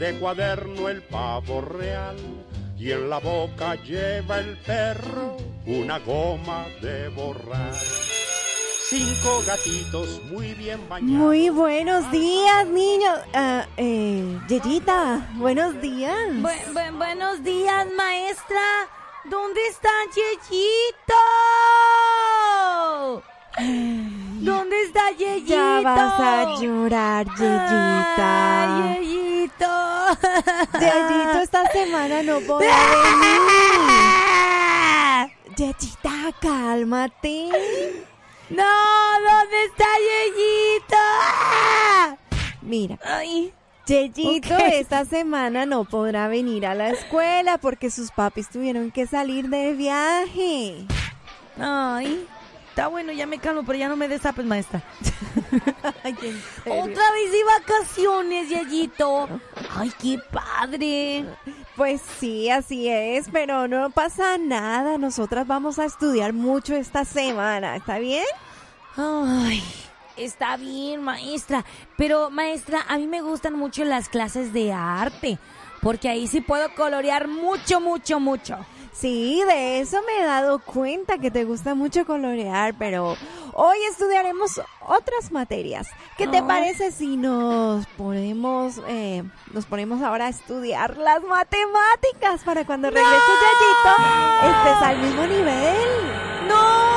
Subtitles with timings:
[0.00, 2.16] de cuaderno el pavo real,
[2.78, 5.36] y en la boca lleva el perro
[5.66, 7.74] una goma de borrar.
[8.88, 11.12] Cinco gatitos muy bien bañados.
[11.26, 13.20] Muy buenos días, niños.
[13.34, 16.16] Ah, eh, Yeyita, buenos días.
[16.30, 18.88] Bu- bu- buenos días, maestra.
[19.26, 21.14] ¿Dónde está Yeyito?
[24.40, 25.46] ¿Dónde está Yeyito?
[25.54, 28.82] Ya vas a llorar, Yeyita.
[28.82, 29.29] Ay, Yeyito.
[30.80, 33.40] Yeyito, esta semana no podrá venir.
[35.56, 37.48] Yeyita, cálmate.
[38.48, 40.96] No, ¿dónde está Yeyito?
[42.62, 43.52] Mira, Ay,
[43.86, 49.48] Yeyito esta semana no podrá venir a la escuela porque sus papis tuvieron que salir
[49.48, 50.86] de viaje.
[51.58, 52.26] ay.
[52.70, 54.80] Está bueno, ya me calmo, pero ya no me desapes, maestra.
[56.04, 56.14] Ay.
[56.64, 59.28] Otra vez de vacaciones, Yeyito.
[59.74, 61.26] Ay, qué padre.
[61.74, 64.98] Pues sí, así es, pero no pasa nada.
[64.98, 68.24] Nosotras vamos a estudiar mucho esta semana, ¿está bien?
[68.96, 69.62] Ay,
[70.16, 71.64] está bien, maestra.
[71.96, 75.38] Pero, maestra, a mí me gustan mucho las clases de arte.
[75.82, 78.58] Porque ahí sí puedo colorear mucho, mucho, mucho.
[78.92, 83.16] Sí, de eso me he dado cuenta que te gusta mucho colorear, pero
[83.54, 85.88] hoy estudiaremos otras materias.
[86.16, 86.44] ¿Qué te Ay.
[86.46, 89.22] parece si nos ponemos, eh,
[89.52, 95.88] nos ponemos ahora a estudiar las matemáticas para cuando regrese Yayito estés al mismo nivel?
[96.48, 96.89] No,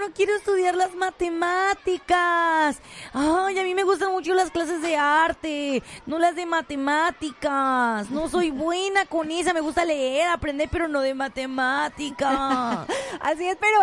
[0.00, 2.80] no quiero estudiar las matemáticas.
[3.12, 8.10] Ay, a mí me gustan mucho las clases de arte, no las de matemáticas.
[8.10, 12.88] No soy buena con esa, me gusta leer, aprender, pero no de matemáticas.
[13.20, 13.78] Así es, pero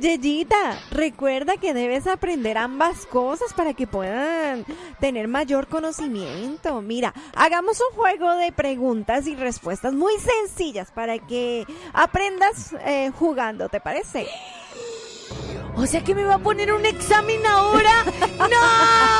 [0.00, 4.64] Yeyita, recuerda que debes aprender ambas cosas para que puedan
[4.98, 6.82] tener mayor conocimiento.
[6.82, 13.68] Mira, hagamos un juego de preguntas y respuestas muy sencillas para que aprendas eh, jugando,
[13.68, 14.26] ¿te parece?
[15.74, 18.04] O sea que me va a poner un examen ahora.
[18.38, 19.12] ¡No!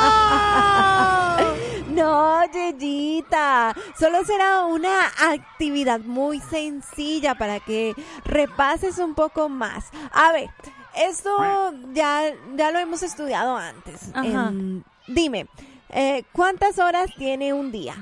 [1.93, 7.93] No, Yeyita, solo será una actividad muy sencilla para que
[8.25, 9.91] repases un poco más.
[10.11, 10.49] A ver,
[10.95, 11.37] esto
[11.93, 14.09] ya, ya lo hemos estudiado antes.
[14.13, 14.49] Ajá.
[14.49, 15.47] Em, dime,
[15.89, 17.95] eh, ¿cuántas horas tiene un día?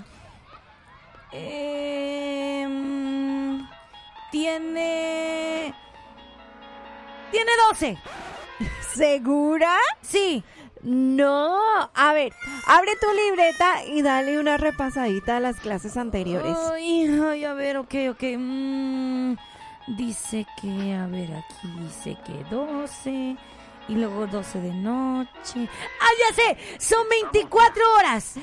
[1.34, 2.72] Em,
[4.32, 5.76] tiene.
[7.32, 7.98] Tiene 12.
[8.94, 9.76] ¿Segura?
[10.02, 10.44] Sí.
[10.84, 11.60] No.
[11.94, 12.34] A ver,
[12.66, 16.58] abre tu libreta y dale una repasadita a las clases anteriores.
[16.74, 18.24] Ay, ay, a ver, ok, ok.
[18.38, 19.34] mm,
[19.96, 23.36] dice que, a ver, aquí dice que 12.
[23.88, 25.68] Y luego 12 de noche.
[26.00, 26.58] ¡Ah, ya sé!
[26.80, 28.36] ¡Son 24 horas!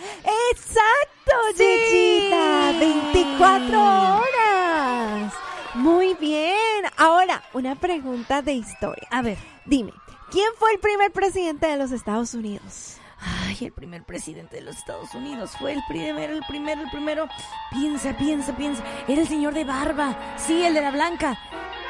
[0.52, 1.64] Exacto, Sí.
[1.64, 2.72] Yeyita.
[2.78, 5.32] 24 horas.
[5.74, 6.84] Muy bien.
[6.96, 9.06] Ahora, una pregunta de historia.
[9.10, 9.38] A ver.
[9.64, 9.92] Dime,
[10.30, 12.96] ¿quién fue el primer presidente de los Estados Unidos?
[13.20, 17.26] Ay, el primer presidente de los Estados Unidos fue el primero, el primero, el primero.
[17.70, 18.82] Piensa, piensa, piensa.
[19.08, 20.16] Era el señor de barba.
[20.36, 21.36] Sí, el de la blanca.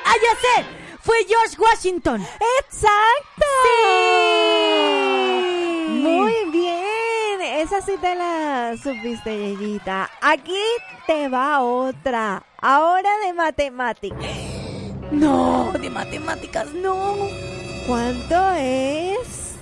[0.07, 0.65] ¡Ah, ya sé!
[1.01, 2.23] Fue George Washington.
[2.65, 3.45] ¡Exacto!
[3.63, 6.01] ¡Sí!
[6.03, 7.41] Muy bien.
[7.41, 10.09] Esa sí te la supiste, Yeyita.
[10.23, 10.63] Aquí
[11.07, 12.43] te va otra.
[12.61, 14.19] Ahora de matemáticas.
[15.11, 17.17] No, de matemáticas, no.
[17.89, 19.57] ¿Cuánto es?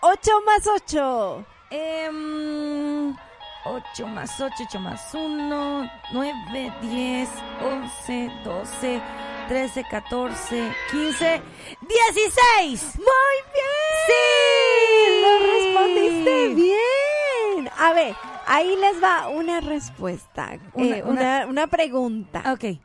[0.00, 1.46] 8 más 8.
[1.70, 3.16] Em,
[3.64, 7.28] 8 más 8, 8 más 1, 9, 10,
[7.64, 9.02] 11, 12,
[9.48, 11.42] 13, 14, 15,
[11.88, 12.96] 16.
[12.96, 14.06] ¡Muy bien!
[14.08, 15.22] ¡Sí!
[15.22, 17.70] ¡Lo respondiste bien!
[17.78, 18.16] A ver,
[18.46, 20.58] ahí les va una respuesta.
[20.74, 22.42] Una- eh, una- una, una pregunta.
[22.52, 22.78] Ok.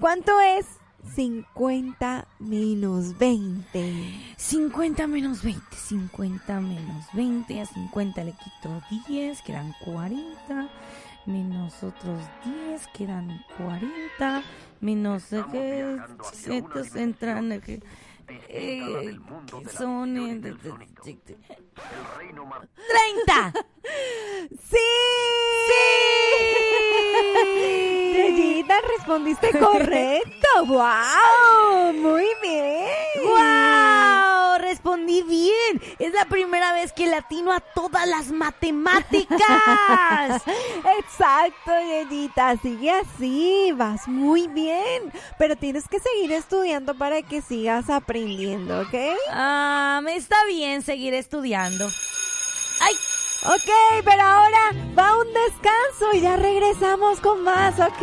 [0.00, 0.66] ¿Cuánto es
[1.14, 4.20] 50 menos 20?
[4.36, 10.68] 50 menos 20, 50 menos 20, a 50 le quito 10, quedan 40,
[11.26, 14.42] menos otros 10, quedan 40,
[14.80, 15.96] menos que
[16.56, 17.82] estos entran eh, que,
[18.48, 19.18] eh,
[19.62, 20.54] que son eh, de- de-
[21.04, 21.38] de- de-
[23.44, 23.52] 30.
[24.50, 24.76] ¡Sí!
[25.68, 26.53] ¡Sí!
[29.04, 30.48] Respondiste correcto.
[30.66, 31.92] ¡Wow!
[31.94, 32.88] Muy bien.
[33.22, 34.58] ¡Wow!
[34.60, 35.82] Respondí bien.
[35.98, 39.38] Es la primera vez que latino a todas las matemáticas.
[40.98, 42.56] Exacto, Yeyita.
[42.56, 43.72] Sigue así.
[43.72, 45.12] Vas muy bien.
[45.38, 48.94] Pero tienes que seguir estudiando para que sigas aprendiendo, ¿ok?
[49.30, 51.88] Ah, me está bien seguir estudiando.
[53.46, 53.70] Ok,
[54.04, 58.02] pero ahora va un descanso y ya regresamos con más, ¿ok?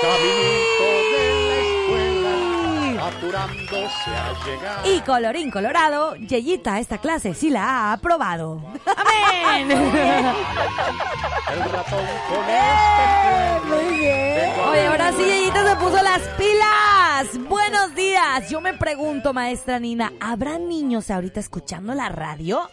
[0.00, 4.86] Caminito de la escuela, apurándose a llegar.
[4.86, 8.62] Y colorín colorado, Yeyita esta clase sí la ha aprobado.
[8.96, 9.72] ¡Amén!
[9.72, 13.64] El ratón con este juego.
[13.66, 14.52] Muy bien.
[14.70, 17.48] Oye, ahora sí, Yeyita se puso las pilas.
[17.48, 18.48] Buenos días.
[18.50, 22.68] Yo me pregunto, maestra Nina, ¿habrá niños ahorita escuchando la radio?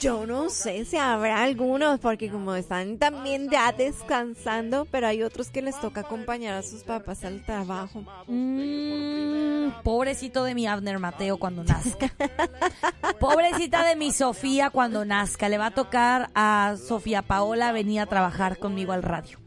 [0.00, 5.50] Yo no sé si habrá algunos, porque como están también ya descansando, pero hay otros
[5.50, 8.04] que les toca acompañar a sus papás al trabajo.
[8.26, 12.12] Mm, pobrecito de mi Abner Mateo cuando nazca.
[13.20, 15.48] Pobrecita de mi Sofía cuando nazca.
[15.48, 19.38] Le va a tocar a Sofía Paola venir a trabajar conmigo al radio.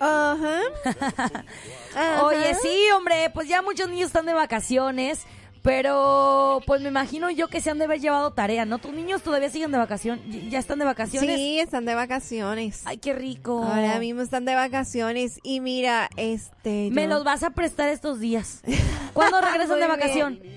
[0.00, 0.60] Ajá.
[2.22, 5.26] Oye, sí, hombre, pues ya muchos niños están de vacaciones,
[5.66, 8.78] pero pues me imagino yo que se han de haber llevado tarea, ¿no?
[8.78, 10.20] ¿Tus niños todavía siguen de vacación?
[10.30, 11.36] ¿Y- ¿Ya están de vacaciones?
[11.36, 12.82] Sí, están de vacaciones.
[12.84, 13.64] Ay, qué rico.
[13.64, 16.90] Ahora mismo están de vacaciones y mira, este...
[16.92, 18.62] Me los vas a prestar estos días.
[19.12, 20.38] ¿Cuándo regresan de vacación?
[20.40, 20.54] bien.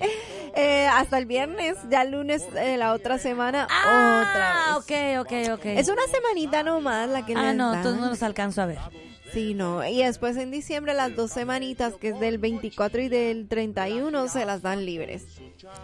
[0.54, 5.20] Eh, hasta el viernes, ya el lunes de la otra semana, Ah, otra vez.
[5.22, 5.66] ok, ok, ok.
[5.66, 8.78] Es una semanita nomás la que ah, no, entonces no los alcanzo a ver.
[9.32, 9.86] Sí, no.
[9.86, 14.44] Y después en diciembre las dos semanitas, que es del 24 y del 31, se
[14.44, 15.24] las dan libres.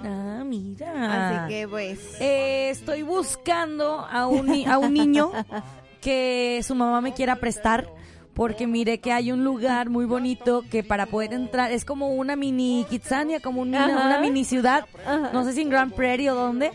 [0.02, 1.44] Ah, mira.
[1.44, 2.00] Así que pues...
[2.20, 5.30] Eh, estoy buscando a un, a un niño
[6.00, 7.88] que su mamá me quiera prestar.
[8.36, 12.36] Porque mire que hay un lugar muy bonito que para poder entrar es como una
[12.36, 14.84] mini Kitsania, como una, mini ciudad.
[15.06, 15.30] Ajá.
[15.32, 16.70] No sé si en Grand Prairie o dónde.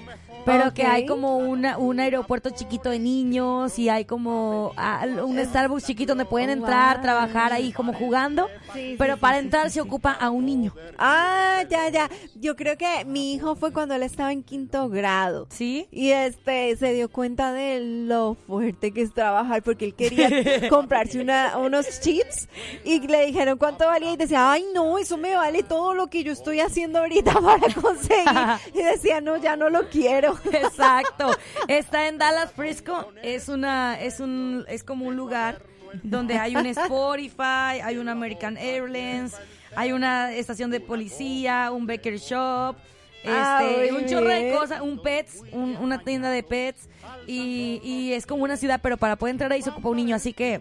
[0.45, 5.37] Pero que hay como una, un aeropuerto chiquito de niños y hay como ah, un
[5.39, 7.03] Starbucks chiquito donde pueden Oh, entrar, wow.
[7.03, 8.47] trabajar ahí como jugando.
[8.73, 10.73] Sí, pero sí, para sí, entrar se ocupa a un niño.
[10.97, 12.09] Ah, ya, ya.
[12.35, 15.47] Yo creo que mi hijo fue cuando él estaba en quinto grado.
[15.49, 15.87] ¿Sí?
[15.91, 20.29] Y este se dio cuenta de lo fuerte que es trabajar porque él quería
[20.69, 22.47] comprarse una, unos chips
[22.83, 26.23] y le dijeron cuánto valía y decía, ay no, eso me vale todo lo que
[26.23, 28.21] yo estoy haciendo ahorita para conseguir.
[28.73, 30.30] Y decía, no, ya no lo quiero.
[30.53, 31.31] Exacto.
[31.67, 33.11] Está en Dallas Frisco.
[33.23, 35.61] Es una, es un, es como un lugar
[36.03, 39.35] donde hay un Spotify, hay un American Airlines,
[39.75, 42.75] hay una estación de policía, un baker shop,
[43.23, 46.89] Ah, este, muy un chorro de cosas, un pets, un- una tienda de pets
[47.27, 50.15] y, y es como una ciudad, pero para poder entrar ahí se ocupa un niño,
[50.15, 50.59] así que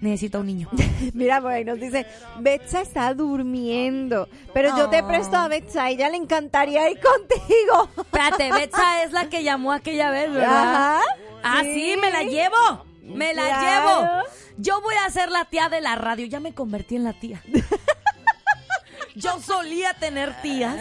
[0.00, 0.68] necesita un niño.
[1.14, 2.06] Mira, por ahí nos dice,
[2.38, 7.88] Betsa está durmiendo, pero yo te presto a Betsa, a ella le encantaría ir contigo.
[7.96, 10.96] Espérate, Betsa es la que llamó aquella vez, ¿verdad?
[10.98, 11.00] Ajá.
[11.42, 12.84] Ah, sí, me la llevo.
[13.02, 14.00] Me la Claro.
[14.02, 14.24] llevo.
[14.58, 16.26] Yo voy a ser la tía de la radio.
[16.26, 17.42] Ya me convertí en la tía.
[19.16, 20.76] Yo solía tener tías.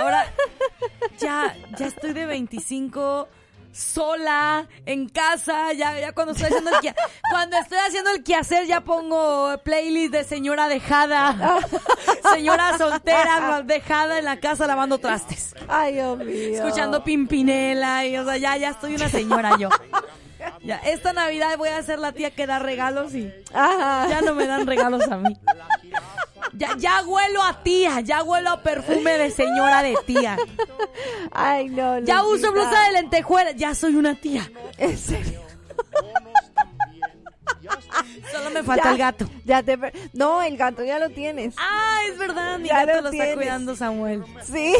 [0.00, 0.24] Ahora
[1.18, 3.28] ya, ya estoy de 25
[3.76, 6.94] sola en casa, ya, ya cuando estoy haciendo el queha-
[7.30, 11.58] cuando estoy haciendo el quehacer ya pongo playlist de señora dejada,
[12.32, 16.54] señora soltera dejada en la casa lavando trastes Ay, Dios mío.
[16.64, 19.68] escuchando Pimpinela y o sea, ya, ya estoy una señora yo.
[20.62, 24.06] Ya, esta Navidad voy a ser la tía que da regalos y Ajá.
[24.08, 25.36] ya no me dan regalos a mí.
[26.56, 30.36] Ya, ya huelo a tía, ya huelo a perfume de señora de tía.
[31.32, 31.98] Ay, no.
[32.00, 32.24] Ya Lupita.
[32.24, 34.50] uso blusa de lentejuela, ya soy una tía.
[34.78, 35.42] En serio.
[38.32, 39.30] Solo me falta Ya- el gato.
[39.44, 39.78] Ya te
[40.12, 41.54] No, el gato ya lo tienes.
[41.58, 44.24] Ah, es verdad, mi Ya gato lo lo está cuidando Samuel.
[44.50, 44.74] Sí.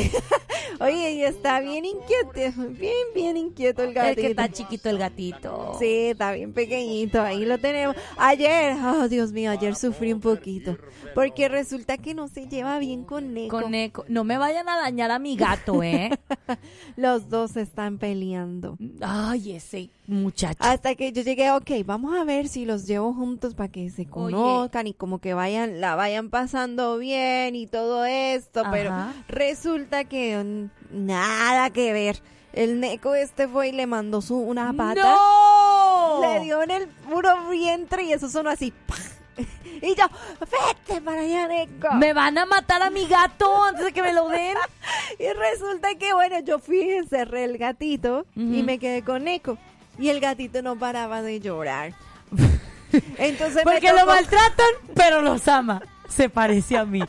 [0.80, 2.62] Oye, y está bien inquieto.
[2.70, 4.20] Bien, bien inquieto el gatito.
[4.20, 5.76] El que está chiquito, el gatito.
[5.78, 7.96] Sí, está bien pequeñito, ahí lo tenemos.
[8.16, 10.76] Ayer, oh Dios mío, ayer sufrí un poquito,
[11.14, 13.60] porque resulta que no se lleva bien con Neko.
[13.60, 14.04] Con eco.
[14.08, 16.10] No me vayan a dañar a mi gato, ¿eh?
[16.96, 18.76] Los dos están peleando.
[19.00, 20.58] Ay, ese muchacho.
[20.60, 24.06] Hasta que yo llegué, ok, vamos a ver si los llevo juntos para que se
[24.06, 28.94] conozcan y como que vayan, la vayan pasando bien y todo esto, pero
[29.28, 32.22] resulta que nada que ver.
[32.52, 35.02] El Neko este fue y le mandó su una pata.
[35.02, 36.20] ¡No!
[36.22, 38.72] Le dio en el puro vientre y eso sonó así.
[38.86, 38.94] ¡pah!
[39.82, 40.04] Y yo,
[40.40, 41.94] vete para allá, Neko.
[41.96, 44.56] Me van a matar a mi gato antes de que me lo den.
[45.18, 49.58] Y resulta que, bueno, yo fui y cerré el gatito y me quedé con Neko.
[49.98, 51.92] Y el gatito no paraba de llorar.
[53.18, 55.82] Entonces me Porque lo maltratan, pero los ama.
[56.08, 57.02] se parece a mí.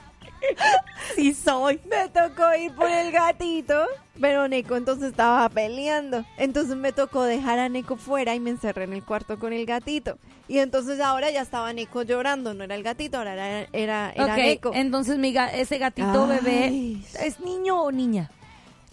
[1.15, 1.79] Sí soy.
[1.89, 3.85] Me tocó ir por el gatito,
[4.19, 6.25] pero Neko entonces estaba peleando.
[6.37, 9.65] Entonces me tocó dejar a Neko fuera y me encerré en el cuarto con el
[9.65, 10.17] gatito.
[10.47, 14.35] Y entonces ahora ya estaba Neko llorando, no era el gatito, ahora era, era, era
[14.35, 14.71] Neko.
[14.73, 16.39] entonces mi ga- ese gatito Ay.
[16.39, 18.29] bebé, ¿es niño o niña?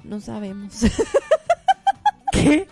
[0.03, 0.81] No sabemos.
[2.33, 2.67] ¿Qué?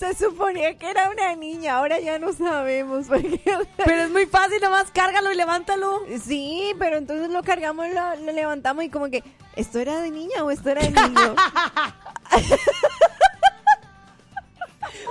[0.00, 3.06] Se suponía que era una niña, ahora ya no sabemos.
[3.08, 3.38] Porque...
[3.76, 6.00] Pero es muy fácil, nomás cárgalo y levántalo.
[6.24, 9.22] Sí, pero entonces lo cargamos, lo, lo levantamos y como que,
[9.56, 11.36] ¿esto era de niña o esto era de niño?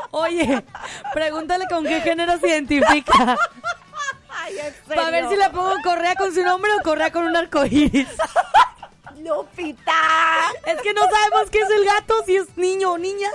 [0.09, 0.65] Oye,
[1.13, 3.37] pregúntale con qué género se identifica.
[4.31, 4.55] Ay,
[4.87, 8.07] Para ver si le pongo correa con su nombre o correa con un arcoíris.
[9.17, 9.93] Lupita.
[10.65, 13.29] Es que no sabemos qué es el gato, si es niño o niña.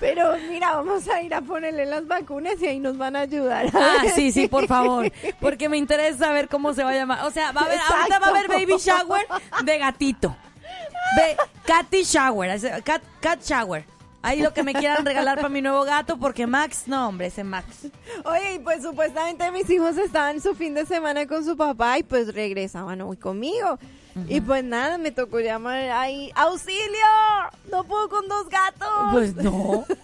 [0.00, 3.66] Pero mira, vamos a ir a ponerle las vacunas y ahí nos van a ayudar.
[3.74, 5.10] Ah, sí, sí, por favor.
[5.40, 7.24] Porque me interesa saber cómo se va a llamar.
[7.24, 9.26] O sea, va a haber, ahorita va a haber baby shower
[9.64, 10.36] de gatito.
[11.16, 13.84] Ve, catty shower, cat, cat shower.
[14.20, 17.44] Ahí lo que me quieran regalar para mi nuevo gato, porque Max, no, hombre, ese
[17.44, 17.86] Max.
[18.24, 22.02] Oye, y pues supuestamente mis hijos estaban su fin de semana con su papá y
[22.02, 23.78] pues regresaban hoy conmigo.
[24.28, 27.06] Y pues nada, me tocó llamar ahí, ¡auxilio!
[27.70, 28.88] No puedo con dos gatos.
[29.12, 29.84] Pues no.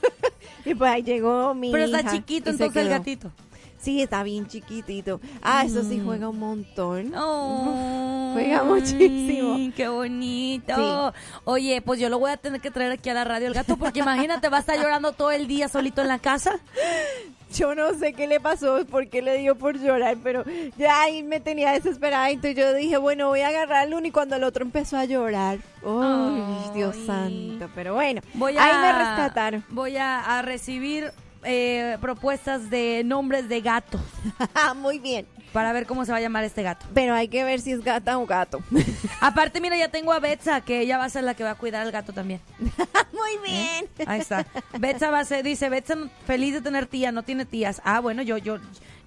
[0.67, 3.31] Y pues ahí llegó mi Pero está chiquito entonces el gatito.
[3.79, 5.21] Sí, está bien chiquitito.
[5.43, 6.05] Ah, eso sí Mm.
[6.07, 7.13] juega un montón.
[7.17, 9.59] Oh, Juega muchísimo.
[9.77, 11.13] Qué bonito.
[11.45, 13.77] Oye, pues yo lo voy a tener que traer aquí a la radio el gato,
[13.77, 16.59] porque imagínate, va a estar llorando todo el día solito en la casa.
[17.55, 20.43] Yo no sé qué le pasó, por qué le dio por llorar, pero
[20.77, 22.31] ya ahí me tenía desesperada.
[22.31, 25.59] Entonces yo dije, bueno, voy a agarrarlo y cuando el otro empezó a llorar.
[25.87, 26.43] Ay,
[26.75, 27.71] Dios santo.
[27.77, 29.65] Pero bueno, Voy a, ahí me rescataron.
[29.69, 31.13] Voy a, a recibir
[31.45, 33.99] eh, propuestas de nombres de gato
[34.77, 35.27] Muy bien.
[35.55, 36.85] Para ver cómo se va a llamar este gato.
[36.93, 38.61] Pero hay que ver si es gata o gato.
[39.21, 41.55] Aparte, mira, ya tengo a Betsa, que ella va a ser la que va a
[41.55, 42.41] cuidar al gato también.
[42.59, 43.89] Muy bien.
[44.05, 44.45] Ahí está.
[44.77, 45.95] Betsa va a ser, dice, Betsa
[46.27, 47.81] feliz de tener tía, no tiene tías.
[47.85, 48.59] Ah, bueno, yo, yo,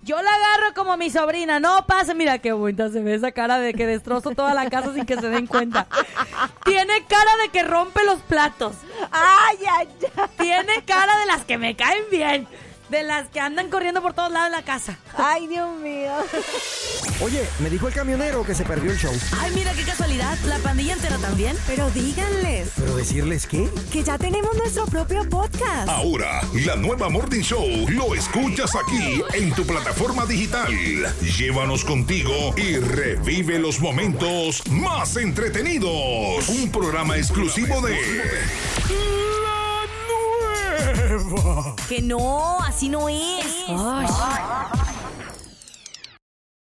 [0.04, 1.60] yo la agarro como mi sobrina.
[1.60, 4.94] No pasa, mira qué bonita se ve esa cara de que destrozo toda la casa
[4.94, 5.86] sin que se den cuenta.
[6.64, 8.78] Tiene cara de que rompe los platos.
[9.12, 10.30] Ay, ay, ay.
[10.38, 12.48] Tiene cara de las que me caen bien.
[12.90, 14.98] De las que andan corriendo por todos lados de la casa.
[15.18, 16.12] Ay, Dios mío.
[17.22, 19.12] Oye, me dijo el camionero que se perdió el show.
[19.42, 20.38] Ay, mira qué casualidad.
[20.48, 21.58] La pandilla entera también.
[21.68, 23.70] Pero díganles ¿Pero decirles qué?
[23.92, 25.90] que ya tenemos nuestro propio podcast.
[25.90, 30.72] Ahora, la nueva Morning Show lo escuchas aquí en tu plataforma digital.
[31.38, 36.48] Llévanos contigo y revive los momentos más entretenidos.
[36.48, 37.98] Un programa exclusivo de.
[41.88, 43.66] Que no, así no es.
[43.70, 44.87] Ay.